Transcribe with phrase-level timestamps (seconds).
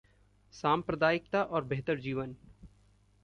[0.53, 2.35] सांप्रदायिकता और बेहतर जीवन